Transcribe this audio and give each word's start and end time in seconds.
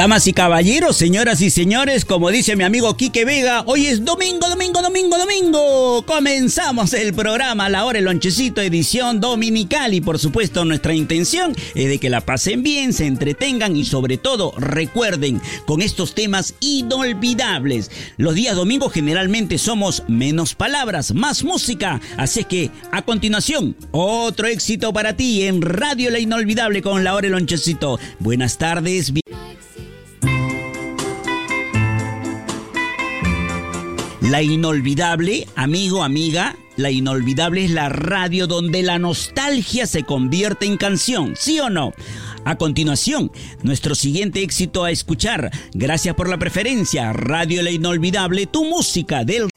Damas 0.00 0.26
y 0.26 0.32
caballeros, 0.32 0.96
señoras 0.96 1.42
y 1.42 1.50
señores, 1.50 2.06
como 2.06 2.30
dice 2.30 2.56
mi 2.56 2.64
amigo 2.64 2.96
Quique 2.96 3.26
Vega, 3.26 3.64
hoy 3.66 3.84
es 3.84 4.02
domingo, 4.02 4.48
domingo, 4.48 4.80
domingo, 4.80 5.18
domingo. 5.18 6.06
Comenzamos 6.06 6.94
el 6.94 7.12
programa 7.12 7.68
La 7.68 7.84
Hora 7.84 7.98
el 7.98 8.06
Lonchecito, 8.06 8.62
edición 8.62 9.20
dominical. 9.20 9.92
Y 9.92 10.00
por 10.00 10.18
supuesto, 10.18 10.64
nuestra 10.64 10.94
intención 10.94 11.54
es 11.74 11.90
de 11.90 11.98
que 11.98 12.08
la 12.08 12.22
pasen 12.22 12.62
bien, 12.62 12.94
se 12.94 13.04
entretengan 13.04 13.76
y 13.76 13.84
sobre 13.84 14.16
todo 14.16 14.54
recuerden 14.56 15.38
con 15.66 15.82
estos 15.82 16.14
temas 16.14 16.54
inolvidables. 16.60 17.90
Los 18.16 18.34
días 18.34 18.56
domingos 18.56 18.94
generalmente 18.94 19.58
somos 19.58 20.04
menos 20.08 20.54
palabras, 20.54 21.12
más 21.12 21.44
música. 21.44 22.00
Así 22.16 22.44
que, 22.44 22.70
a 22.90 23.02
continuación, 23.02 23.76
otro 23.90 24.46
éxito 24.46 24.94
para 24.94 25.14
ti 25.14 25.42
en 25.42 25.60
Radio 25.60 26.08
La 26.08 26.20
Inolvidable 26.20 26.80
con 26.80 27.04
La 27.04 27.14
Hora 27.14 27.26
el 27.26 27.34
Lonchecito. 27.34 28.00
Buenas 28.18 28.56
tardes. 28.56 29.12
La 34.20 34.42
inolvidable, 34.42 35.46
amigo, 35.56 36.04
amiga, 36.04 36.54
la 36.76 36.90
inolvidable 36.90 37.64
es 37.64 37.70
la 37.70 37.88
radio 37.88 38.46
donde 38.46 38.82
la 38.82 38.98
nostalgia 38.98 39.86
se 39.86 40.04
convierte 40.04 40.66
en 40.66 40.76
canción, 40.76 41.34
¿sí 41.36 41.58
o 41.58 41.70
no? 41.70 41.92
A 42.44 42.56
continuación, 42.56 43.32
nuestro 43.62 43.94
siguiente 43.94 44.42
éxito 44.42 44.84
a 44.84 44.90
escuchar. 44.90 45.50
Gracias 45.72 46.14
por 46.14 46.28
la 46.28 46.38
preferencia. 46.38 47.12
Radio 47.12 47.62
La 47.62 47.70
Inolvidable, 47.70 48.46
tu 48.46 48.64
música 48.64 49.24
del... 49.24 49.48